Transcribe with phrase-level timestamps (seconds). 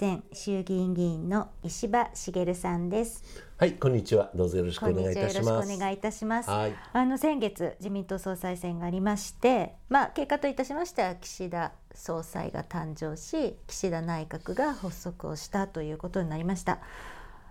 [0.00, 3.24] 前衆議院議員の石破茂さんです
[3.56, 4.30] はい、こんにちは。
[4.32, 5.68] どうぞよろしくお願いいたしよろます。
[5.68, 6.48] しくお願いいたします。
[6.50, 16.78] はいあの先月自民党総裁選がありまして、まあ結果といたしましては岸田総裁が誕生し、岸田内閣が発足をしたということになりました。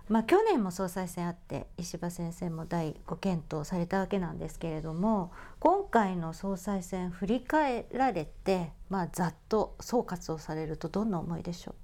[0.08, 11.74] まあ去年も総裁選あって石破先生も第ご検討されたわけなんですけれども、今回の総裁選振り返られて、まあざっと総括をされるとどんな思いでしょう？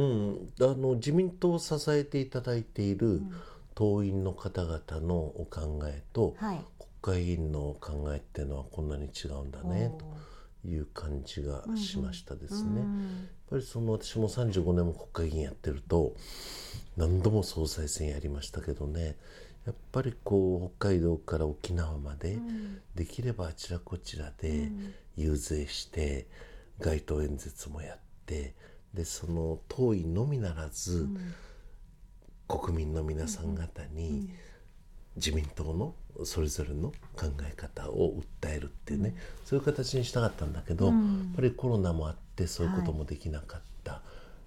[0.00, 3.22] ん、あの自民党を支えていただいている
[3.74, 6.44] 党員の方々のお考えと、う。
[6.44, 6.60] はい。
[7.02, 9.90] 国会議員の考えっていうのはこんなに違うんだね
[10.62, 12.80] という感じがしましたですね。
[12.80, 12.88] やっ
[13.50, 16.14] ぱりその私も35年も国会議員やってると
[16.96, 19.16] 何度も総裁選やりましたけどね
[19.66, 22.38] やっぱりこう北海道から沖縄まで、
[22.94, 24.70] できればあちらこちらで
[25.16, 26.26] 遊説して、
[26.80, 28.54] 街頭演説もやって
[28.94, 31.08] でその党員のみならず、
[32.48, 34.28] 国民の皆さん方に
[35.16, 40.94] 自民党のそれぞれの考え方を訴えるっていうね、そういう形にしたかったんだけど、やっ
[41.34, 44.02] ぱりコロナもあってそういうこともできなかった、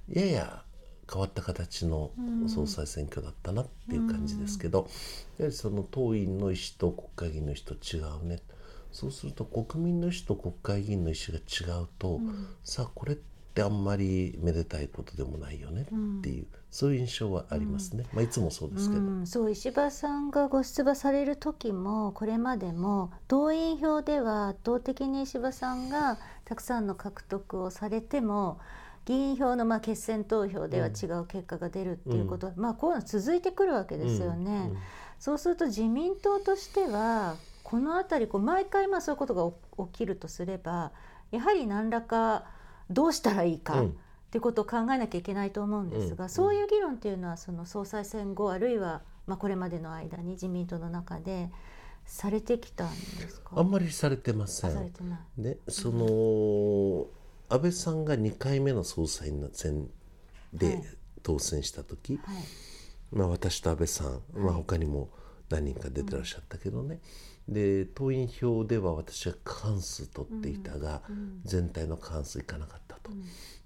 [0.10, 0.64] やや
[1.12, 2.12] 変わった形の
[2.48, 4.88] 総裁選挙だったなっていう感じですけど、
[5.40, 8.42] やはりその党員の意思と国会議員の意思と違うね。
[8.92, 12.20] そうすると国民の意思と国会議員の意思が違うと、
[12.64, 19.02] さあこれってあんまりめでたいことでもないよねっていう、そういう印象はありますね、まあ、いつもそうですけど。
[19.02, 28.60] うん、そう石破さんがご出馬される時もこれまでも党員票では圧倒的に石破さんがたくさんの獲得をされても
[29.06, 34.72] 議員票のまあ決選投票では違う結果が出るっていうことは、まあこういうの続いてくるわけですよね。
[35.20, 40.92] そうすると自民党としてはこの辺りこう毎回まあそういうことが起起きるとすれば
[41.32, 42.44] やはり何らか
[42.90, 43.90] どうしたらいいか、うん。
[43.90, 43.92] っ
[44.32, 51.50] ていうことを考えなきゃいけないと思うんですが、そういう議論っていうのはその総裁選後あるいはまあこれまでの間に自民党の中で
[52.06, 53.52] されてきたんですか？
[53.56, 54.74] あんまりされてません。
[54.74, 55.42] されてない。
[55.42, 57.08] でその、
[57.50, 59.90] 安倍さんが2回目の総裁選はい。
[60.58, 60.82] で
[61.24, 62.36] 当選した時、はい。
[63.12, 65.10] まあ、私と安倍さん、まあ、他にも
[65.50, 67.00] 何人か出てらっしゃったけどね、
[67.48, 71.02] で党員票では私は過半数取っていたが、
[71.44, 73.12] 全体の過半数いかなかったと、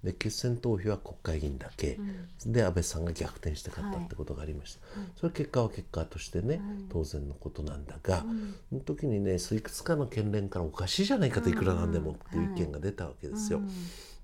[0.03, 2.00] で決選投票は国会議員だけ、
[2.45, 4.81] で安倍さんが逆転して勝ったってことがありました、
[5.16, 8.25] それ結果は結果としてね、当然のことなんだが、
[8.69, 13.61] その時にねいくつかの県連からおかしいじゃないかといくらなんでもっていう意見が出たわけですよ。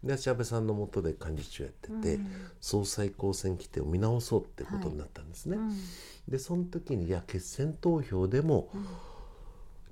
[0.04, 2.20] で私安倍さんの下で幹事長やってて、
[2.62, 5.58] 総裁公選規定を見直そうってことになったんですね。
[6.28, 8.70] でその時にいや決選投票でも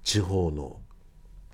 [0.03, 0.79] 地方の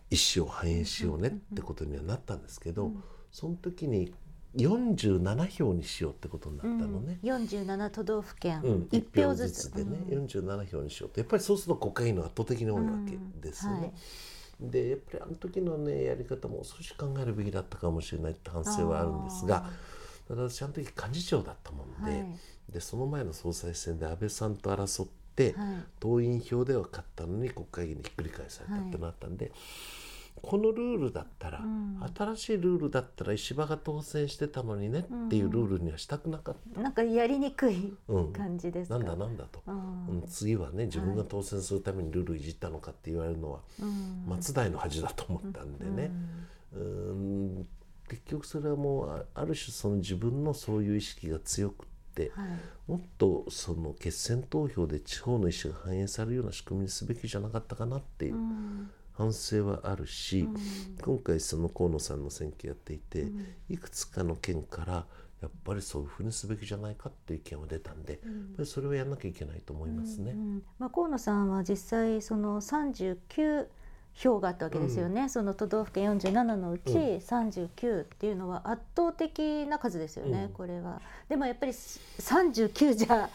[0.10, 2.92] 意思を反映しようねってことにはなったんですけど、
[3.32, 4.14] その時に
[4.56, 7.20] 47票にしようってことになったのね。
[7.24, 8.62] 47都道府県。
[8.64, 13.78] うん、1 1票ずつでね、47票にしようとやっぱりそうすると国会議員の圧倒的に多いわけですよね。
[13.78, 13.84] うん。
[13.84, 13.94] はい。
[14.72, 19.70] でやっぱりあの時のねやり方も少し考えるべきだったかもしれないって反省はあるんですが
[20.28, 22.38] ただ私あの時幹事長だったもんで,、はい
[22.72, 25.68] でその前の総裁選で安倍さんと争って、はい。
[26.00, 29.52] 党員票では勝ったのに国会議員にひっくり返されたってなったんで、
[30.42, 31.62] このルールだったら、
[32.16, 36.82] 新しいルールだったら石破が当選してたのにねっていうルールにはしたくなかった。
[36.82, 38.98] なんかやりにくいうん感じですか。
[38.98, 40.08] なんだなんだと、うん。
[40.08, 40.24] うん。
[40.28, 43.60] 次はね自分が当選するためにルールいじったのかって言われるのは
[44.28, 46.12] 松代の恥だと思ったんでね、
[46.74, 47.68] うん。
[48.10, 51.86] 結局それはもうあある種その自分のそういう意識が強く
[52.36, 52.48] はい。
[52.88, 58.36] もっとその決選投票で地方の意思が反映されるような仕組みにすべきじゃなかったかなっていう
[59.14, 60.48] 反省はあるし、
[61.02, 63.28] 今回その河野さんの選挙やっていて、
[63.70, 65.06] いくつかの県から
[65.42, 68.22] やっぱりそういうふうにすべきじゃないかっていう意見は出たんで、やっ
[68.58, 70.32] ぱりそれをやんなきゃいけないと思いますね。
[70.32, 73.68] うんまあ、河野さんは実際その39
[74.14, 80.50] 票があったわけですよね、その都道府県47のうち39っていうのは圧倒的な数ですよね、うん。
[80.50, 81.02] これは。
[81.30, 83.30] でもやっぱり39じゃ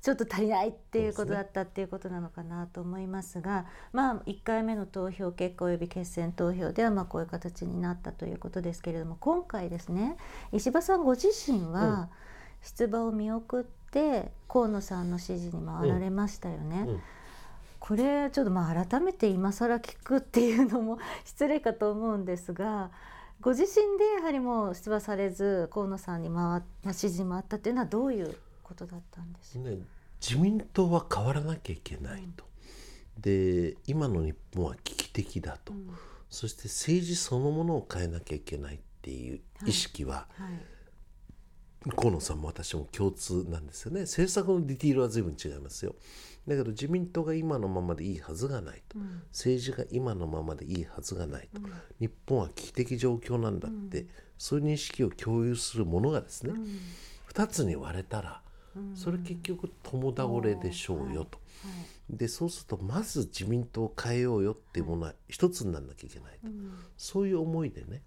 [0.00, 10.16] ちょっと足りないっていうことだったっていうことなのかなと思いますがまあ1回目の投票結果および決選投票ではまあこういう形になったということですけれども今回ですね
[10.52, 12.08] 石破さんご自身は、
[12.62, 16.84] 出馬を見送って河野さんの支持に回られましたよね。
[16.86, 17.00] うん
[17.78, 22.90] これちょっとまあ改めて今更聞くっていうのも失礼かと思うんですが
[23.40, 29.78] ご自身でやはりもう出馬されず河野さんに回まあ支持回ったっていうのはどういうことだったんですか、ね、
[30.20, 32.44] 自民党は変わらなきゃいけないと。
[33.18, 35.90] で今の日本は危機的だと、うん。
[36.30, 41.90] そして政治そのものを変えなきゃいけないっていう意識は、はい。
[41.96, 44.02] 河野さんも私も共通なんですよね。
[44.02, 45.94] 政策のディティールは随分違いますよ
[46.48, 49.22] だけど自民党が今のままでいいはずがないと、うん。
[49.30, 51.72] 政治が今のままでいいはずがないと、うん。
[52.00, 54.06] 日本は危機的状況なんだって、
[54.38, 56.66] そういう認識を共有するものがですね、うん。
[57.32, 58.42] 2つに割れたら
[58.74, 58.96] うん。
[58.96, 61.38] それ結局共倒れでしょうよと。
[61.38, 66.72] はいでそうするとまず自民党を変えようよっていうものは一つにならなきゃいけないと、うん。
[66.96, 68.02] そういう思いでね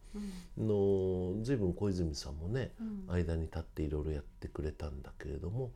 [0.58, 1.38] うん。
[1.38, 3.14] の随分小泉さんもね、うん。
[3.14, 5.72] 間に立っていろいろやってくれたんだけれども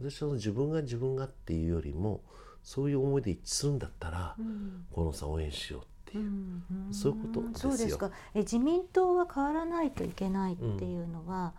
[0.00, 2.22] 私は自分が自分がっていうよりも
[2.62, 4.84] そういう思いで一致するんだったら、うん。
[4.94, 7.70] 河野さん応援しようっていうう、んうんそういうことですよ。
[7.70, 8.10] そうですか。
[8.34, 11.54] え自民党は変わらないといけないっていうのは、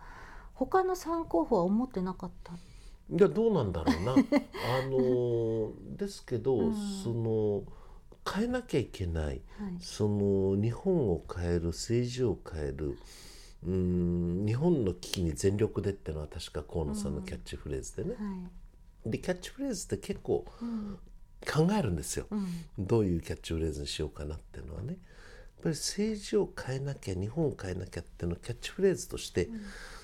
[0.54, 2.52] 他の3候補は思ってなかった？
[2.54, 4.12] いやどうなんだろうな。
[4.14, 4.16] あ
[4.88, 6.74] のですけど、うん。
[7.02, 7.64] その
[8.30, 9.24] 変えなきゃいけない。
[9.26, 9.40] はい。
[9.80, 12.96] その日本を変える政治を変える
[13.66, 14.44] うん。
[14.46, 18.36] 日本の危機に全力でっていうのは確か河野さんのキャッチフレーズでね、は
[19.06, 19.10] い。
[19.10, 20.98] でキャッチフレーズって結構うん。
[21.44, 22.46] 考えるんですよ、うん。
[22.78, 24.88] どういうキャッチフレーズにしようかなっていうのはね。
[24.88, 24.96] やっ
[25.64, 29.48] ぱり政治を変えなきゃ日本を変えなきゃっていうのをキャッチフレーズとして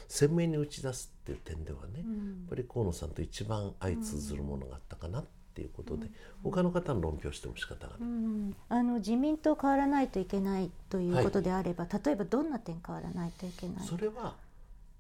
[0.09, 5.29] 鮮明に打ち出すっていう点ではね、やっうんぱり河野さんと一番相通ずるものがあったかなって
[5.61, 6.11] いうことで、
[6.43, 8.09] 他の方の論評しても仕方がうない。
[8.09, 8.57] ん。
[8.69, 13.87] あの自民党変わらないといけないということであれば、例えばどんな点変わらないといけない？
[13.87, 14.35] それは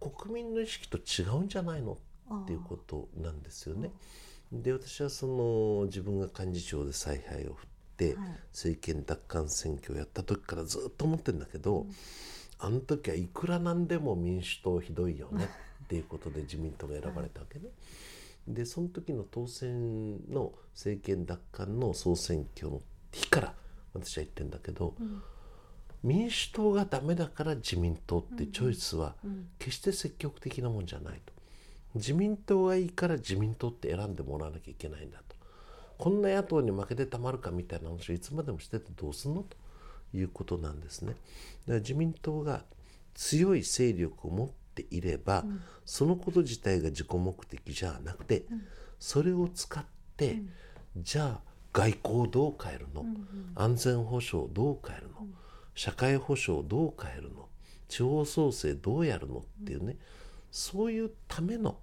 [0.00, 1.99] 国民の意識と違うんじゃないの？
[2.43, 3.90] っていうことなんですよね。
[4.52, 8.28] で私はその自分が幹事長で采配を振ってはい。
[8.52, 11.87] 政権奪還選挙をやった時からずっと思ってるんだけど、
[12.60, 15.49] あの時はいくらなんでも民主党ひどいよね
[15.84, 17.66] っていうことで自民党が選ばれたわけね。
[18.49, 22.81] でその時の当選の政権奪還の総選挙の
[23.12, 23.55] 日から
[23.95, 25.23] 私は言ってんだけど、ん。
[26.03, 29.49] 民主党がダメだから自民党ってチョイスはうん。
[29.59, 31.33] 決して積極的なもんじゃないと。
[31.95, 35.37] 自民党がいいから自民党って選んでもらわなきゃいけないんだと。
[35.99, 39.56] こんな野党に負けてたまるかみたいな話をいつまでもしててどうすんのと
[40.17, 41.12] いうことなんですね。
[41.12, 41.19] だか
[41.67, 42.65] ら自民党が
[43.15, 44.49] 強い勢力を持っ
[44.83, 45.45] ていれば、
[45.85, 48.45] そのこと自体が自己目的じゃなくて、
[48.99, 49.85] それを使っ
[50.17, 50.43] て、
[50.97, 53.05] じゃあ外交をどう変えるの、
[53.55, 55.27] 安全保障どう変えるの、
[55.75, 57.49] 社会保障どう変えるの？
[57.89, 59.39] 地方創生どうやるの？
[59.39, 59.97] っていうね、
[60.51, 61.79] そういうための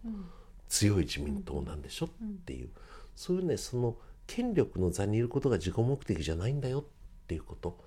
[0.67, 2.09] 強い自民党なんでしょっ
[2.45, 2.69] ていう、
[3.15, 3.95] そういうねその
[4.27, 6.83] 権力の座にいることが自己目的じゃないんだよっ
[7.27, 7.79] ていうこと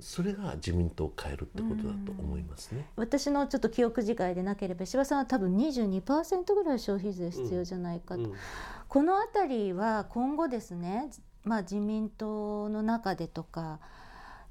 [0.00, 2.86] それが自民党を変えるってことだと思いますね。
[2.96, 8.34] 私のちょっと記憶違いでなければ石破さんは多分22%ぐらい消費税必要じゃないかと、うん。
[8.88, 11.10] この辺りは今後ですね、
[11.44, 13.80] まあ、自民党の中でとか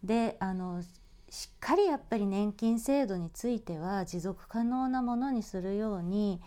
[0.04, 0.84] であの
[1.30, 6.42] しっかりやっぱり年金制度については持続可能なものにするように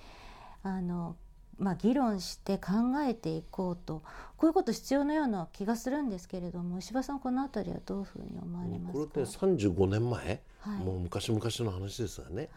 [0.62, 1.16] あの、
[1.60, 2.72] まあ、議論して考
[3.06, 4.02] えていこうと
[4.38, 10.78] こういうこと必要のような気がするんですけれども石破さんこの辺りはどういうふうに思われますか、これって35年前、はい。
[10.78, 12.48] もう昔々の話ですがね、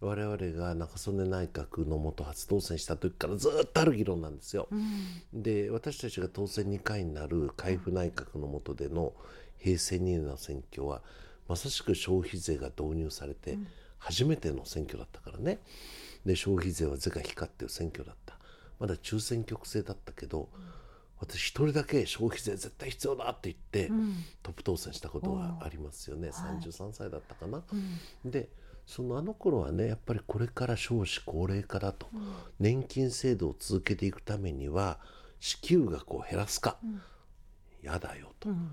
[0.00, 4.68] 我々が中曽根内閣の元初当選した時からずっとある議論なんですよ。
[4.70, 5.42] うん。
[5.42, 9.12] で私たちが当選2回になる海部内閣の下での
[9.58, 11.02] 平成2年の選挙は
[11.48, 13.58] まさしく消費税が導入されて
[13.98, 15.58] 初めての選挙だったからね。
[16.24, 18.38] で消費税は是か非かっていう選挙だった
[18.82, 20.48] まだ中選挙区制だったけど
[21.20, 24.24] 私一人だけ消費税絶対必要だって言って、うん。
[24.42, 26.30] トップ当選したことがありますよね。
[26.30, 27.62] はい33歳だったかな。
[28.24, 28.30] うん。
[28.32, 28.48] で
[28.88, 32.08] そのあの頃はねやっぱりこれから少子高齢化だと、
[32.58, 34.98] 年金制度を続けていくためには
[35.38, 36.78] 支給額を減らすか、
[37.82, 38.72] やだよと、うん。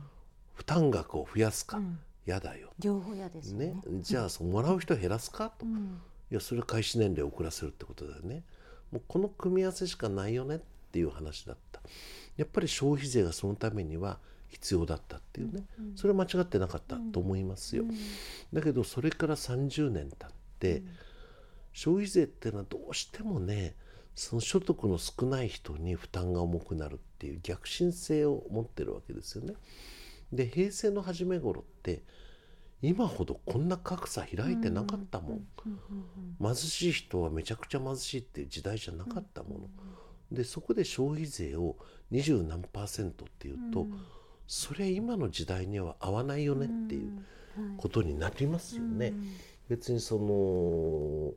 [0.55, 1.99] 負担額を増やすか、うん。
[2.25, 3.65] やだよ両方嫌ですよね。
[3.67, 3.81] ね。
[4.01, 6.01] じゃあそうもらう人減らすかと、うん。
[6.31, 8.43] いやそれは開始年齢を遅らせるってことだよね
[8.91, 10.59] もうこの組み合わせしかないよねっ
[10.91, 11.81] ていう話だった。
[12.37, 14.19] やっぱり消費税がそのためには
[14.49, 15.63] 必要だったっていうね、
[15.95, 17.83] それは間違ってなかったと思いますよ、
[18.51, 20.29] だけどそれから30年経っ
[20.59, 20.81] て、
[21.73, 23.75] 消費税っていうのはどうしてもね
[24.15, 29.53] その所得の少ない人に負担が重くなるっていう逆進性を持ってるわけですよね。
[30.33, 32.03] で平成の初め頃って
[32.81, 35.41] 今ほどこんな格差開いてなかったもん。
[36.41, 39.69] 貧しい人はめちゃくちゃ貧しいっていう時代じゃなかったもの、
[40.31, 41.75] でそこで消費税を
[42.09, 43.87] 二十何パーセントっていうと、
[44.47, 47.11] それは今の時代には合わないよねっていう
[47.77, 49.13] ことになりますよね。
[49.67, 51.33] 別にその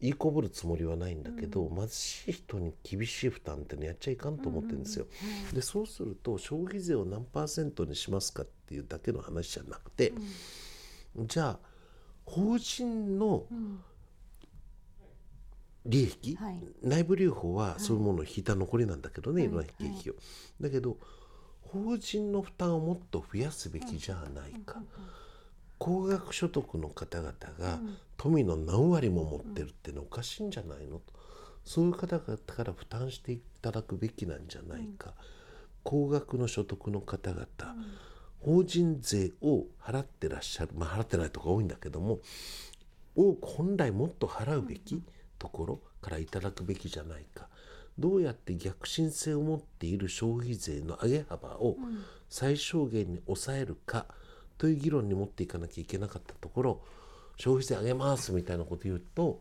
[0.00, 5.06] 言いこぶるつもりはないんだけど、貧しい人に厳しい負担ってのやっちゃいかんと思ってるんですよ。
[5.52, 10.14] でそうすると消費税を何パーセントにしますかっていうだけの話じゃなくて、
[11.26, 11.58] じゃあ
[12.24, 13.44] 法人の
[15.84, 16.62] 利益、はい。
[16.82, 19.46] 内部留保はそういうものを引いた残りなんだけどね、い。
[19.46, 20.14] ろんな利益を。
[20.60, 20.96] だけど
[21.60, 24.82] 法人の負担をもっと増やすべきじゃないか。
[25.76, 27.80] 高額所得の方々が
[28.16, 31.00] 富の何割も持ってるってのおかしいんじゃないの？
[31.00, 31.12] と
[31.64, 35.14] そういう方々から負担していただくべきなんじゃないか、
[35.82, 37.46] 高額の所得の方々、
[38.44, 42.18] 法人税を払ってらっしゃるまあ払ってないとこ多いんだけども
[43.16, 45.02] を本来もっと払うべき
[45.38, 47.48] ところからいただくべきじゃないか。
[47.98, 51.76] どうやって逆進性を持っている消費税の上げ幅を
[52.28, 54.06] 最小限に抑えるか
[54.58, 56.80] という議論に持っていかなきゃいけなかったところ
[57.36, 59.40] 消費税上げますみたいなこと言うと、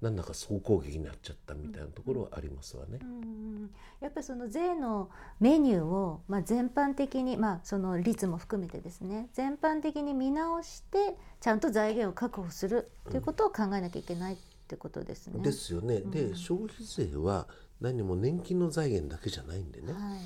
[0.00, 2.98] なんだか総攻撃になっちゃったみたいなところはありますわね。
[3.02, 14.36] うんやっぱりその税のメニューを、まあ、全般的に、まあ、その率も含めてですね全般的に見直してちゃんと財源を確保するということを考えなきゃいけないっ
[14.68, 15.42] てことですね。
[15.42, 16.00] ですよね。
[16.00, 17.46] で消費税は
[17.80, 19.92] 何も年金の財源だけじゃないんでね。
[19.92, 20.20] はい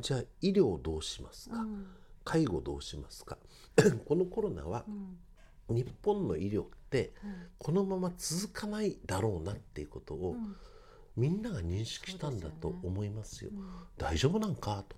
[0.00, 1.86] じゃあ医療どうしますか、うん
[2.24, 3.38] 介護どうしますか？
[4.06, 5.18] このコロナはうん
[5.68, 7.12] 日本の医療って
[7.58, 10.56] このまま続かないだろうなっていうことをん。
[11.16, 13.50] みんなが認識したんだと思いますよ。
[13.52, 13.66] うん。
[13.96, 14.84] 大丈夫なんか？
[14.88, 14.96] と。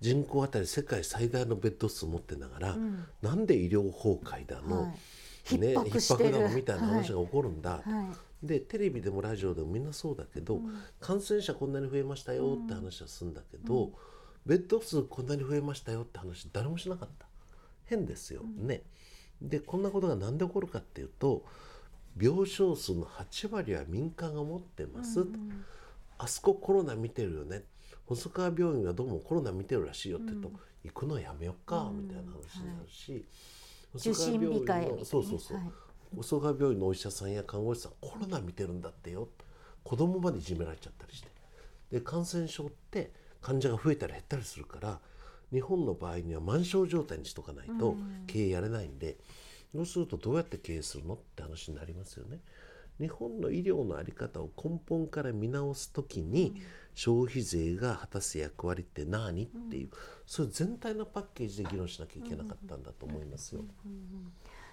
[0.00, 3.04] 人口当たり世界最大のベッド数持ってながら、うん。
[3.20, 4.94] なんで医療崩壊だの、は
[5.52, 5.58] い。
[5.58, 8.12] ね、逼迫だのみたいな話が起こるんだ、は
[8.42, 8.46] い。
[8.46, 10.62] でテレビでもラジオでもみんなそうだけど、
[11.00, 13.92] 感染者こんなに増えましたよって話はするんだけど、
[14.46, 17.26] ベッド数こんなに増えましたよって話誰もしなかった。
[17.84, 18.84] 変ですよ、ね。
[19.40, 21.44] でこんなことが何で起こるかっていうと
[22.20, 25.26] 病床数の8割は民間が持ってます、
[26.18, 27.64] あそこコロナ見てるよね。
[28.06, 30.50] 細川病院はどうもコロナ見てるらしいよって言うと、
[30.82, 33.24] 行くのやめよっか、みたいな話になるし、
[33.94, 35.04] 受診控えみたいなね。
[35.04, 35.70] そうそうそう、はい。
[36.16, 39.28] 細川病院のお医者さんや看護師さんコロナ見てるんだってよ。
[39.84, 41.28] 子供までいじめられちゃったりして。
[41.90, 45.00] で感染症って患者が増えたり減ったりするから
[45.52, 49.16] 日本の場合には満床状態にしとかないと経営やれないんで、
[49.74, 52.40] そうするとどうやって経営するのって話になりますよね。
[53.00, 56.60] 日本の医療の在り方を根本から見直す時に
[56.94, 59.90] 消費税が果たす役割って何っていう
[60.26, 63.64] そういう全体のパッケージで議論しなきゃいけなかったんだと思いますよ。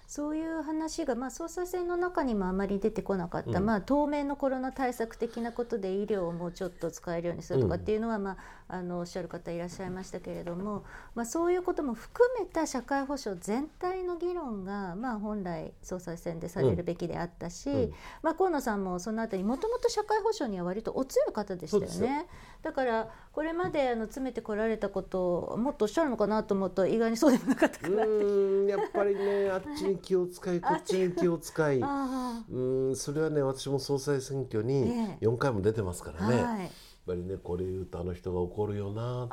[0.08, 8.38] そういう話が、まあ、総裁選の中にもあまり出てこなかった、まあ、当面のコロナ対策的なことで医療をもうちょっと使えるようにするとかっていうのは、ま
[8.68, 10.84] あ、あのおっしゃる方いらっしゃいましたけれども、
[11.14, 17.92] まあ、そういうことも含めた社会保障全体の議論が、まあ、本来総裁選でされるべきであったし、うん。
[18.22, 22.26] まあ、河野さんもそのあたりもともと社会保障には割とお強い方でしたよね。
[22.62, 28.70] だからこれまであの詰めてこられたことをもっとおっしゃるのかなと思うと意外にそうでもなかったかうなって。
[28.72, 31.80] やっぱりねあっちに気を使いこっちに気を使い。
[31.82, 35.26] あうーんそれはね私も総裁選挙にええ。
[35.26, 36.70] 4回も出てますからね、やっはい
[37.06, 39.28] ぱりねこれ言うとあの人が怒るよな。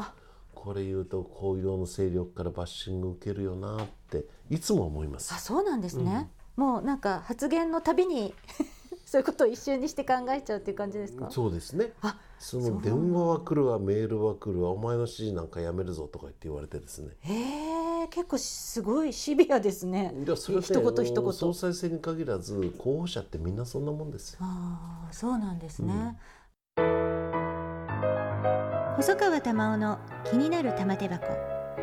[0.53, 5.33] これ言うとこういうの勢力からバッシング受けるよなっていつも思います。
[5.33, 8.33] あそうなんですね、もうなんか発言のたびに
[9.05, 11.29] そういうことを一瞬にして考えちゃうっていう感じですか？
[11.29, 11.93] そうですね。
[12.01, 17.15] あその電話は来るわメールは来るわお前の指示なんかやめるぞとか言って言われてですね。
[17.21, 17.33] へ
[18.03, 20.13] え結構すごいシビアですね。
[20.25, 24.39] いやそれはね一言一あの総言裁選に限らず候補者ってみんなそんなもんですよ。
[24.41, 26.17] ああそうなんですね、
[28.97, 29.99] 細川玉緒の
[30.29, 31.25] 気になる玉手箱。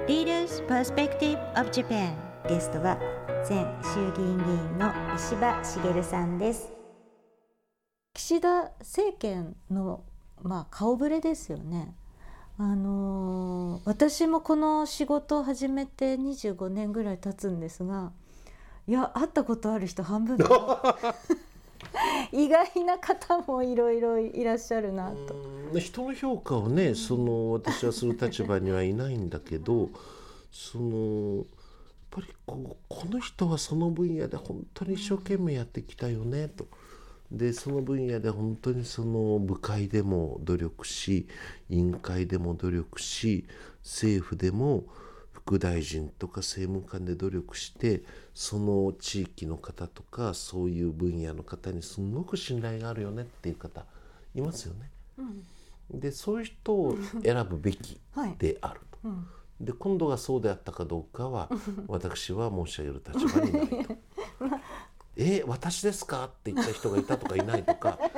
[0.07, 2.15] Leaders Perspective of Japan
[2.49, 2.99] ゲストは
[3.49, 6.73] 前衆議院議員の石破茂さんです。
[8.15, 10.05] 岸田政権の
[10.43, 11.95] まあ顔ぶれですよね
[12.59, 18.13] あのー私もこの仕事を始めて25年ぐらい経つんですが
[18.87, 20.39] いや会ったことある人半分
[22.33, 25.35] 意外な方もいろいろいらっしゃるなと。
[25.35, 29.89] うん人の評価をねその私はする立場にはいないんだけど
[30.51, 31.45] そのやっ
[32.11, 36.67] ぱりこうこの人はその分野で本当に一生懸命やってきたよねと。
[37.33, 41.27] でその分野で本当にその部会でも努力し
[41.71, 43.47] 委員会でも努力し
[43.83, 44.85] 政府でも
[45.33, 48.03] 副大臣とか政務官で努力して
[48.35, 53.87] その地域の方とかそういう分野の方にすごく信頼があるよねっていう方
[54.35, 54.91] いますよね。
[55.91, 57.99] でそういう人を選ぶべき
[58.39, 58.99] であると。
[59.05, 59.27] うん
[59.63, 61.49] で今度がそうであったかどうかは
[61.87, 63.77] 私は申し上げる立場にないと。
[65.17, 66.25] え私ですか？
[66.25, 67.99] って言った人がいたとかいないとか。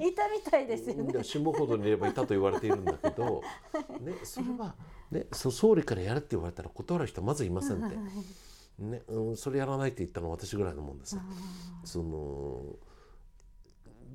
[0.00, 1.12] いたみたいですよね。
[1.12, 3.42] いや死ぬほどにいればいたと言われているんだけど、
[4.00, 4.74] ね、それは、
[5.10, 7.96] ね、そう総理からやれって言われたら断る人はまずいませんって、
[8.78, 11.16] ねうん、それやらないって言ったのは私ぐらいのもんです。
[11.84, 12.76] その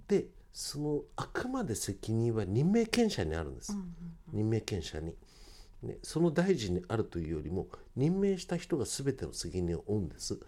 [0.08, 3.74] でそのあくまで責任は任命権者にあるんです、
[4.34, 5.16] 任命権者に。
[5.84, 10.40] ね、その大臣にあるというよりも任命した人が全ての責任を負うんです。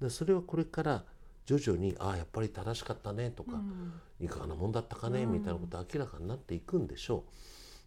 [0.00, 1.04] でそれはこれから
[1.46, 3.60] 徐々にああやっぱり正しかったねとか、
[4.20, 7.24] いかがなもんだったかねみたいなこと明らかになっていくんでしょ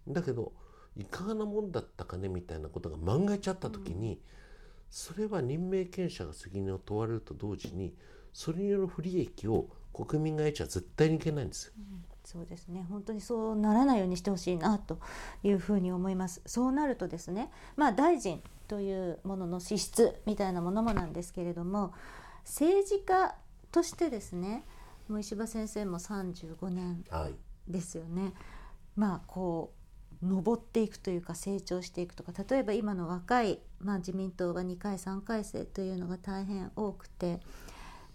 [0.08, 0.14] う。
[0.14, 0.54] だけど
[0.96, 4.20] いかがなもんだったかねみたいなことが万が一あった時に、
[4.90, 7.94] それは任命権者が責任を問われると同時に
[8.34, 11.74] それによる不利益を国民が得ちゃ絶対にいけないんですよ。
[12.24, 12.86] そうですね。
[12.90, 15.00] 本当にそうならないようにしてほしいなと
[15.44, 16.42] いうふうに思います。
[16.46, 21.92] そうなるとですねまあ大臣というものの資質みたいなものもなんですけれども
[22.46, 23.36] 政治家
[23.72, 24.64] としてですね
[25.10, 27.34] もう石破先生も35年はい、
[27.68, 28.34] ですよね。
[28.96, 29.80] まあこう
[30.22, 37.40] 上っていくというか成長していくとか例えば今の若い、まあ、自民党が2回3回生というのが大変多くて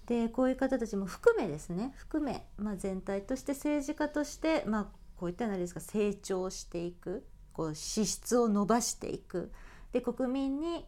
[0.06, 9.50] でこういう方たちも含めですね含め、まあ、全体として政治家として、まあ、こういったのですか成長していくこう資質を伸ばしていく
[9.94, 10.84] で国民に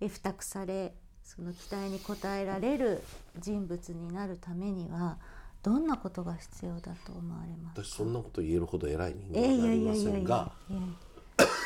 [0.00, 3.02] え付託されその期待に応えられる
[3.38, 5.16] 人物になるためには
[5.62, 10.52] どんなことが必要だと思われます私そんなこと言えるほど偉い人間ではありませんが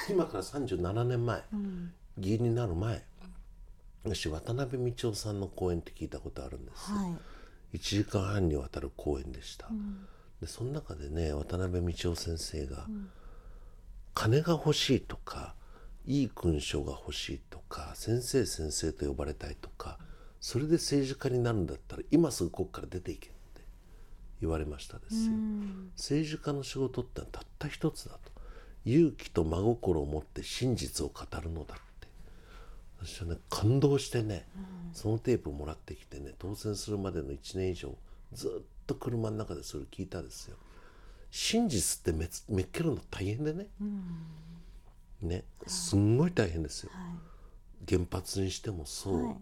[0.08, 1.92] 今から37年前、うん。
[2.18, 3.02] 議員になる前
[4.04, 7.08] 私渡辺道夫さんの講演って聞いたことあるんです、は
[7.72, 10.06] い、1時間半にわたる講演でした、うん。
[10.40, 12.86] でその中でね渡辺道夫先生が、
[14.14, 15.54] 金が欲しいとか
[16.06, 19.98] いい勲章が欲しいとか先生先生と呼ばれたいとか
[20.40, 23.62] それで政治家になるんだったら今すぐここから出ていけって
[24.42, 25.90] 言われましたですよ、うん。
[25.96, 28.32] 政治家の仕事ってたった一つだと。
[28.84, 32.08] 勇気と真心を持って真実を語るのだって。
[33.06, 34.46] 私はね感動してね、
[34.92, 37.96] そのテープをもらってきてね当選するまでの1年以上
[38.34, 38.50] ずっ
[38.86, 40.56] と車の中でそれ聞いたですよ。
[41.30, 43.68] 真実ってめっけるの大変でね、
[45.24, 47.94] ねすんごい大変ですよ、はい。
[47.96, 49.36] 原発にしてもそう、はい。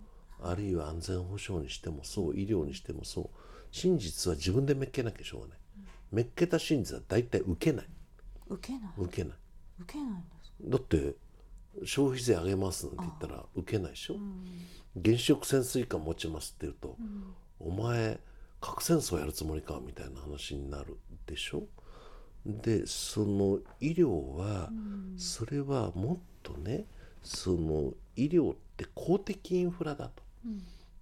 [0.45, 2.37] あるいは安全保障にしてもそう。
[2.37, 3.29] 医療にしてもそう。
[3.71, 5.59] 真実は自分でめっけなきゃしょうがない、
[6.11, 7.87] めっけた真実は大体受けない。
[8.49, 8.92] 受けない。
[8.99, 9.38] 受けない。
[9.81, 10.55] 受けないんですか？
[10.64, 11.14] だって
[11.87, 14.16] 消費税上げますなんて言ったら受けないでしょ、
[15.03, 16.97] 原子力潜水艦持ちますって言うと、
[17.59, 18.21] お前
[18.61, 19.81] 核戦争やるつもりか？
[19.85, 21.62] みたいな話になるでしょ？
[22.45, 24.71] でその医療は、
[25.17, 26.85] それはもっとね
[27.23, 30.23] その医療って公的インフラだと、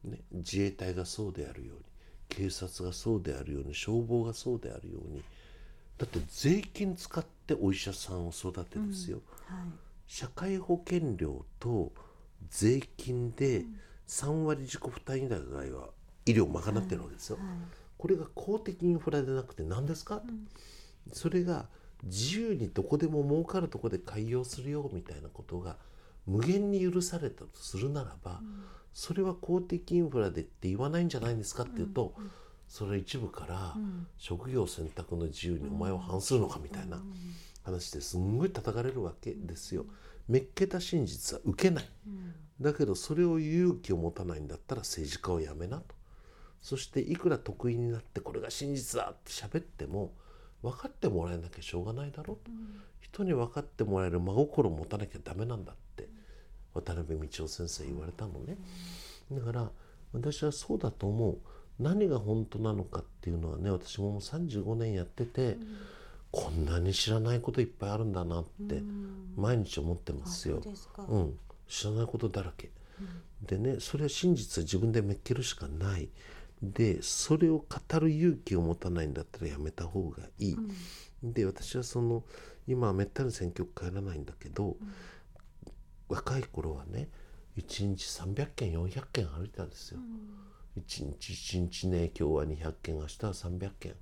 [0.05, 1.85] ね、自衛隊がそうであるように
[2.29, 5.23] 警察がそうであるように消防がそうであるように。
[5.99, 9.59] だって税金使ってお医者さんを育てですよ、はい。
[10.07, 11.93] 社会保険料と
[12.49, 13.67] 税金で
[14.09, 15.39] 3割自己負担以内
[15.71, 15.91] は
[16.25, 17.39] 医療を賄ってるわけですよ。
[17.99, 20.23] これが公的インフラでなくて何ですか、
[21.13, 21.67] それが
[22.05, 25.77] 自由にどこでも儲かるとこで開業するよみたいなことが
[26.27, 28.41] 無限に許されたとするならば、
[28.93, 32.15] それは公的インフラでって言わないんじゃないんですかっていうと、
[32.69, 33.75] それは一部から
[34.17, 37.03] 職業選択の自由にお前は反するのかみたいな
[37.65, 39.87] 話ですんごい叩かれるわけですよ。
[40.29, 41.89] めっけた真実は受けない。
[42.61, 45.95] だけどそれを勇気を持たないんだったら政治家をやめなと。
[46.63, 50.13] そしていくら得意になってこれが真実だって喋っても
[50.63, 52.37] 分かってもらえなきゃしょうがないだろう。
[52.37, 52.51] と、
[53.01, 56.09] 人に分かってもらえる真心を持たなきゃダメなんだって
[56.75, 58.57] 渡辺道夫先生言われたのね。
[59.33, 59.71] だから
[60.13, 61.39] 私はそうだと思う。
[61.79, 65.57] 何が本当なのかっていうのはね私ももう35年やってて、
[66.31, 68.83] こんなに知らないこといっぱいあるんだなって
[69.37, 70.63] 毎日思ってますよ。
[71.09, 72.71] うん、知らないことだらけ。
[73.43, 76.11] でねそれは真実は自分でめっけるしかない。
[76.63, 80.57] でそれを語る勇気を持たないんだったらやめた方がいい。
[81.23, 82.25] で私はその
[82.67, 84.77] 今はめったに選挙区帰らないんだけど、
[86.09, 87.09] 若い頃はね
[87.57, 90.01] 1日300件400件歩いてたんですよ。
[90.77, 93.93] 一日一日ね今日は200件明日は300件。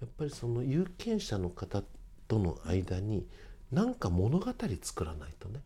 [0.00, 1.82] やっぱりその有権者の方
[2.26, 3.26] との間に
[3.70, 5.60] 何か物語作らないとね。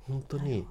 [0.00, 0.66] 本当に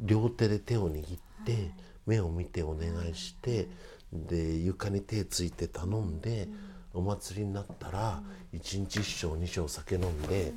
[0.00, 1.72] 両手で手を握って、
[2.06, 3.68] 目を見てお願いして、
[4.12, 6.48] で床に手ついて頼んで、
[6.94, 10.52] お祭りになったら一日一升二升酒飲んで、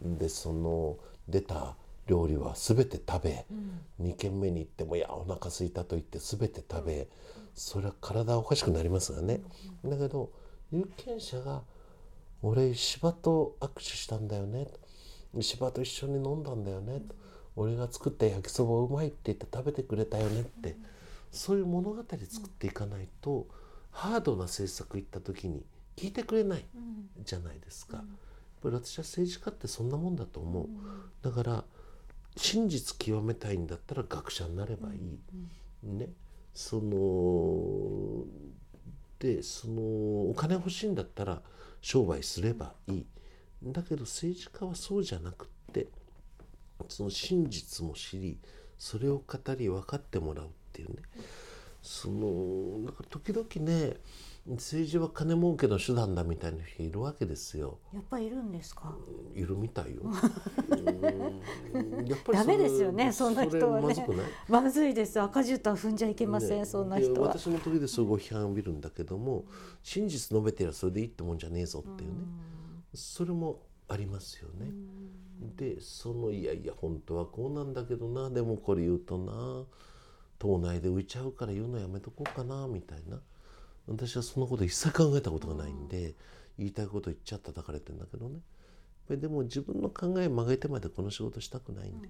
[0.00, 0.96] でその
[1.28, 3.46] 出た料理は全て食べ、
[4.00, 7.08] 2軒目に行っても「いやお腹空いた」と言って全て食べ、
[7.54, 9.40] それは体おかしくなりますがね、
[9.84, 10.30] だけど
[10.70, 11.62] 有権者が
[12.42, 14.68] 「俺石破と握手したんだよね」
[15.36, 17.02] 石破と一緒に飲んだんだよね」
[17.56, 20.76] 俺が作った焼きそばうまいって言って食べてくれたよね」って、
[21.30, 23.46] そういう物語作っていかないと、
[23.90, 25.64] ハードな政策行った時に
[25.96, 26.66] 聞いてくれない
[27.24, 27.98] じゃないですか。
[27.98, 28.06] やっ
[28.62, 30.68] ぱり私は政治家ってそんなもんだと思う。
[31.22, 31.64] だから
[32.36, 35.18] 真実極めたいんだったら学者になればいい。
[35.82, 36.08] ね。
[36.54, 38.24] その
[39.18, 41.42] でそのお金欲しいんだったら
[41.80, 43.06] 商売すればいい。
[43.62, 45.48] だけど政治家はそうじゃなく
[46.88, 48.38] その真実も知り
[48.78, 50.96] それを語り分かってもらうっていうね
[51.82, 53.96] そのなんか時々ね
[54.46, 57.78] 政治は金儲けの手段だみたいな人いるわけですよ。
[57.94, 58.94] やっぱりいるんですか？
[59.34, 60.02] いるみたいよ。
[60.68, 64.26] うんやっぱりダメですよねそんな人はねまずくない？
[64.50, 65.18] まずいです。
[65.18, 69.46] 赤絨毯踏んじゃいけません、ねそんな人私も時々そうご批判を見るんだけども
[69.82, 72.16] 真実述べてりゃそれでいいってもんじゃねえぞっていうね
[72.92, 74.70] それもありますよね。
[75.56, 79.64] でそのいやいや本当はこうなんだけどなでもこれ言うとな
[80.38, 83.18] 党内で浮いちゃうから言うのやめとこうかなみたいな
[83.86, 86.14] 私はそんなこと一切考えたことがないんで
[86.58, 88.40] 言いたいこと言っちゃ叩かれてんだけどね
[89.10, 92.08] でも自分の考え曲げてまでこの仕事したくないんで。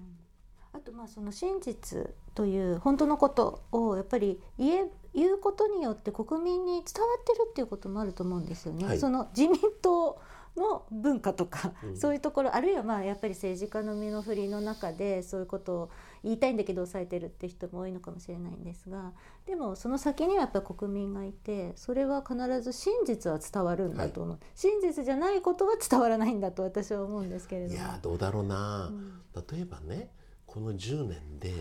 [0.73, 8.85] あとまあその真実という本当のことをやっぱり言え言うことによって国民に伝わってるっていうこともあると思うんですよね。
[8.85, 10.21] はいその自民党
[10.57, 11.97] の文化とか、うん。
[11.97, 15.91] そういうところあるいはまあやっぱり政治家の身の振りの中でそういうことを
[16.23, 19.13] 言いたいんだけど抑えてるって人も多いのかもしれないんですが
[19.47, 27.75] でもその先にはやっぱり国民がいてそれは必ず真実は伝わるんだと思う、真実じゃないことは伝わらないんだと私は思うんですけれども。
[27.75, 29.21] いやーどうだろうな、うん。
[29.35, 30.11] 例えばね
[30.47, 31.61] この10年ではい。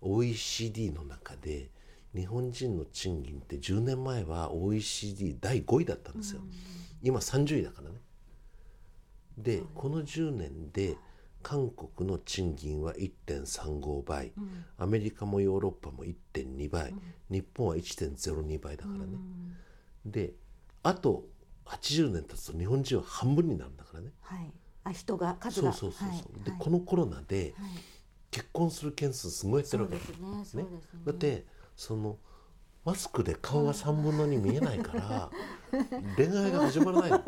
[0.00, 1.70] OECD の中で
[2.14, 6.40] 日本人の賃金って10年前は OECD 第5位だったんですよ、
[7.02, 7.96] 今30位だからね
[9.38, 10.96] でこの10年で
[11.42, 14.32] 韓国の賃金は1.35倍、
[14.76, 16.94] アメリカもヨーロッパも1.2倍、
[17.30, 19.18] 日本は1.02倍だからね、
[20.04, 20.34] で
[20.82, 21.24] あと
[21.66, 24.10] 80年経つと日本人は半分になるんだからね。
[24.20, 24.52] はい、
[24.84, 25.72] あ人が数が。
[25.72, 26.18] そうそうそうそう、はい。
[26.18, 26.44] はい。
[26.44, 27.70] でこのコロナではい。
[28.30, 29.96] 結婚する件数すごい減ってるわけ。
[29.96, 30.62] そうですね。
[30.62, 31.00] そうですね。
[31.06, 31.46] だって
[31.76, 32.18] その
[32.84, 35.30] マスクで顔が3分の2見えないから
[36.16, 37.22] 恋愛が始まらないの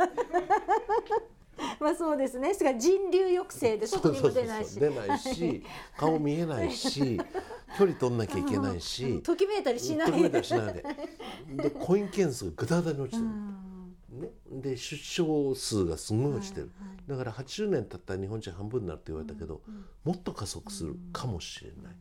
[1.81, 2.55] まあそうですね。
[2.55, 5.63] しかも人流抑制で外にも出ないし、出ないし
[5.97, 7.21] 顔見えないし
[7.79, 9.21] 距離取んなきゃいけないし。
[9.23, 10.11] ときめいたりしない。
[10.11, 10.85] ときめいたりしないで。
[11.63, 19.63] で婚姻件数がぐだぐだに落ちてる、うんね、で出生数がすごい落ちてる、はいはいだから80年経ったら日本人半分になるって言われたけど、
[20.05, 21.97] もっと加速するかもしれない、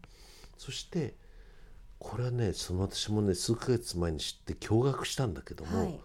[0.55, 1.15] そして
[1.97, 5.99] これはねその私もね数ヶ月前に知って驚愕したんだけども、はい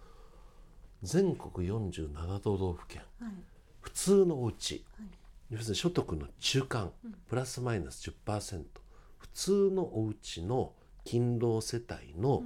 [1.05, 3.03] 全国47都道府県。
[3.19, 3.31] はい。
[3.81, 4.83] 普通のお家、
[5.49, 6.91] 要するに所得の中間。
[7.27, 8.63] プラスマイナス10%
[9.17, 12.43] 普通のお家の勤労世帯の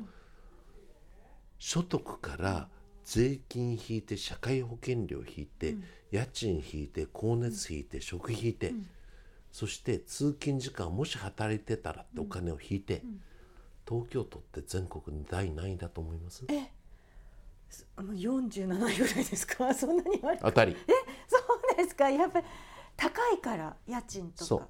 [1.57, 2.69] 所得から
[3.05, 5.77] 税金引いて社会保険料引いて、
[6.11, 8.73] 家賃引いて光熱引いて食費引いて、
[9.51, 13.01] そして通勤時間もし働いてたらってお金を引いて、
[13.87, 16.45] 東京都って全国に第何位だと思います？
[17.97, 19.71] もう47位ぐらいですか？
[19.75, 20.21] そんなに。
[20.41, 20.75] 当たり
[21.27, 21.37] そ
[21.73, 22.09] うですか？
[22.09, 22.45] やっぱり
[22.97, 24.45] 高いから家賃とか。
[24.45, 24.67] そう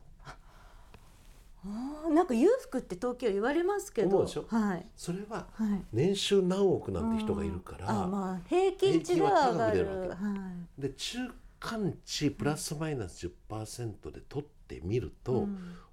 [1.65, 4.25] あーなんか裕福って東京言われますけど。
[4.47, 4.85] はい。
[4.95, 5.83] それははい。
[5.91, 9.85] 年収何億なんて人がいるから、あまあ平均値では上がる。
[10.09, 10.33] わは
[10.77, 10.81] い。
[10.81, 11.17] で中
[11.59, 15.47] 間値プラスマイナス10%で取ってみると、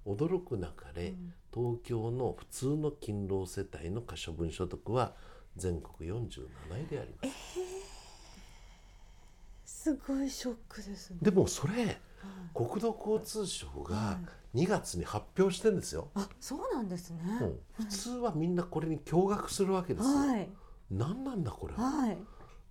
[0.05, 1.13] 驚くなかれ、
[1.53, 5.15] 東京の普通の勤労世帯の可処分所得は
[5.57, 6.47] 全国47
[6.83, 7.37] 位であります。
[9.65, 11.17] すごいショックですね。
[11.21, 11.99] でもそれ
[12.53, 14.19] 国土交通省が
[14.53, 16.09] 2月に発表してんですよ。
[16.15, 17.21] あ、そうなんですね。
[17.41, 20.15] うん普通はみんなこれに驚愕するわけですよ。
[20.15, 20.49] はい。
[20.91, 21.83] 何なんだこれは。
[21.83, 22.17] はい。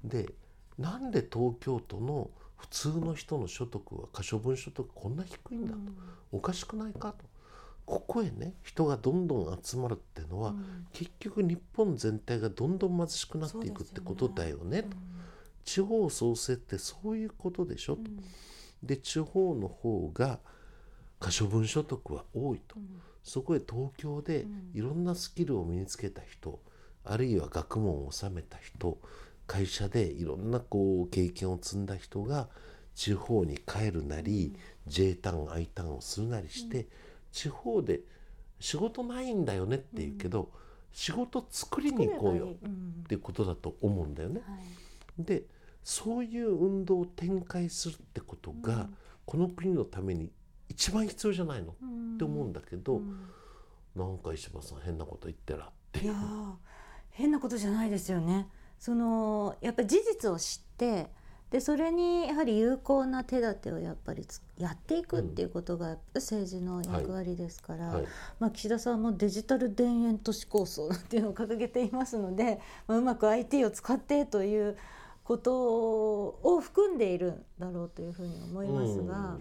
[0.05, 0.33] で
[0.79, 5.79] なんで東京都の普通の人の所得は可処分所得こんな低いんだと、
[6.33, 7.25] おかしくないかと
[7.87, 10.55] ここへね人がどんどん集まるっていうのは、
[10.93, 14.97] 結局日本全体がどんどん貧しくなっていくってことだよねと。
[15.65, 18.03] 地方創生ってそういうことでしょと。
[18.83, 20.41] で地方の方が
[21.19, 22.77] 可処分所得は多いと、
[23.23, 26.61] そこへ東京でいろんなスキルを身につけた人、
[27.05, 28.99] あるいは学問を収めた人
[29.47, 32.49] 会社でいろんなこう経験を積んだ人が
[32.95, 36.89] 地方に帰るなり、J ターン I ターンをするなりして、
[37.37, 38.01] 地方で
[38.61, 40.51] 仕事ないんだよねって言うけど、
[40.91, 44.41] 仕事作りに行こうよっていうことだと思うんだよね。
[45.19, 45.43] で
[45.85, 48.89] そういう運動を展開するってことが、
[49.27, 50.31] この国のために
[50.71, 53.03] 一番必要じゃないのって思うんだけど、
[53.95, 56.15] なんか石破さん変なこと言ってらっていや
[57.11, 58.49] 変なことじゃないですよね。
[58.79, 61.11] そのやっぱり事実を知って
[61.51, 64.27] でそれにやはり有効な手立てをやっぱり
[64.59, 67.95] やっていくっていうことが政治の役割ですから、はい。
[67.97, 68.07] はい、
[68.41, 74.77] まあ、岸田さんもデジタル田園都市構想っていうのを掲げていますので、まあ、うまく IT を使ってという
[75.23, 75.55] こと
[76.43, 79.37] を含んでいるんだろうというふうに思いますが、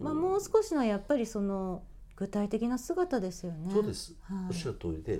[0.00, 1.82] まあ、もう少しのやっぱりその
[2.16, 3.72] 具体的な姿ですよね。
[3.72, 4.14] そうです。
[4.22, 5.18] はい、おっしゃる通りで、は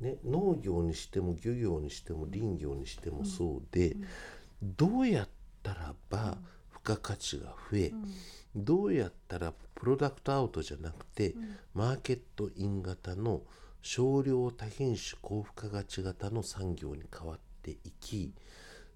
[0.00, 5.28] い、ね農業にしても漁業にしても林業にしてもそうで、うんうん、どうやっ
[5.74, 6.38] たらば
[6.72, 11.34] 付加価値が増え、うん、どうやったらプロダクトアウトじゃなくて、
[11.74, 13.42] マーケットイン型の
[13.82, 18.32] 少量多品種高付加価値型の産業に変わっていき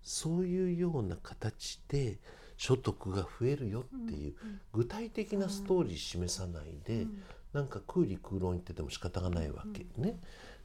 [0.02, 2.18] そういうような形で
[2.56, 4.34] 所得が増えるよっていう
[4.72, 7.06] 具体的なストーリー示さないで、
[7.52, 10.16] なんか空理空論言ってても仕方がないわけね。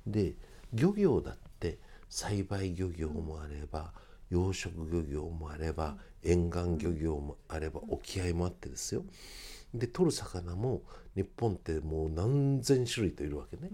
[0.06, 0.34] で
[0.74, 1.78] 漁業だって
[2.10, 3.92] 栽培漁業もあれば
[4.30, 9.04] 養殖漁業もあれば沿岸漁業もあれば沖合もあってですよ。
[9.74, 10.82] で取る魚も
[11.16, 13.70] 日本ってもう何千種類といるわけね。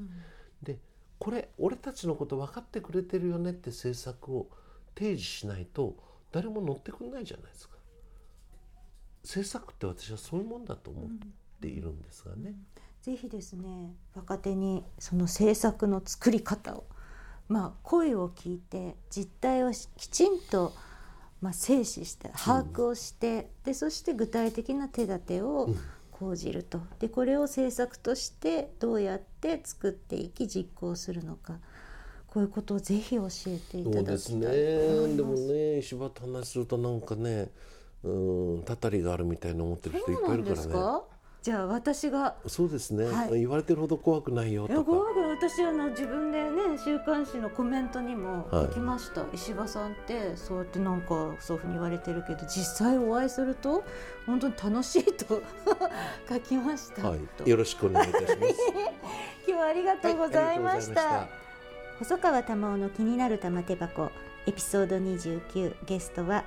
[0.62, 0.80] で
[1.20, 4.50] これ俺たちのこと分かってくれてるよねって政策を
[4.96, 5.96] 提示しないと
[6.32, 7.76] 誰も乗ってくんないじゃないですか。
[9.24, 11.10] 政策って私はそういうもんだと思っ
[11.62, 12.42] ているんですがね。
[12.46, 12.66] うん
[13.04, 16.86] ぜひですね若手にその政策の作り方を、
[17.54, 20.74] まあ、声を聞いて実態をきちんと、
[21.39, 25.70] まあ、静止して把握をして、うん、でそして具体的な手立てを
[26.10, 31.60] 講じると、でこれを政策としてどうやって作っていき実行するのか。
[32.26, 35.16] こういうことをぜひ教えていただきたいそうですね。
[35.16, 37.52] でもね、石破と話するとなんかね、
[38.04, 40.74] うん、たたりがあるみたいに思ってる人いっぱいいるからね。
[41.43, 44.84] じゃあ私がそうですね、はい、言われてるほど怖くないよとか。
[44.86, 53.84] 怖く私あの自分でね週刊誌のコメントにも書きました、はい、石破さんってそうやってなんかそういうふうに言われてるけど実際お会いすると
[54.25, 55.41] 本当に楽しいと
[56.29, 58.38] 書きました、はい、よろしくお願いいたします。
[59.45, 61.01] 今日はありがとうございました。
[61.01, 61.29] はい、
[61.99, 64.12] 細川玉緒の気になる玉手箱
[64.45, 66.45] エピソード29ゲストは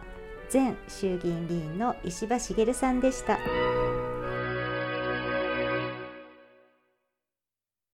[0.50, 4.05] 前衆議院議員の石破茂さんでした。